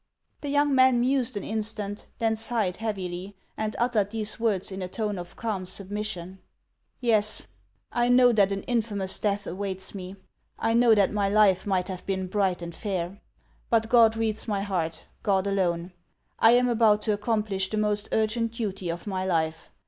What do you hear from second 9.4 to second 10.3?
awaits me;